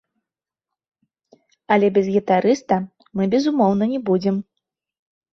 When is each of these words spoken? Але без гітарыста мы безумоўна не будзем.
Але 1.75 1.87
без 1.97 2.05
гітарыста 2.15 2.75
мы 3.19 3.27
безумоўна 3.35 3.83
не 3.93 3.99
будзем. 4.09 4.35